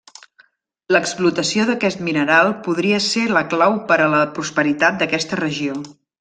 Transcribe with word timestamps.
L'explotació 0.95 1.65
d'aquest 1.69 2.01
mineral 2.07 2.49
podria 2.69 3.03
ser 3.09 3.27
la 3.37 3.45
clau 3.53 3.77
per 3.93 3.99
a 4.07 4.09
la 4.15 4.25
prosperitat 4.39 4.99
d'aquesta 5.05 5.41
regió. 5.45 5.79